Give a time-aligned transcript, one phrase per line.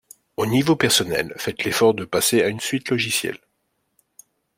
[0.35, 3.37] Au niveau personnel, faites l'effort de passer à une suite logicielle